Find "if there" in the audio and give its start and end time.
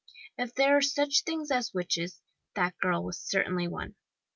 0.35-0.75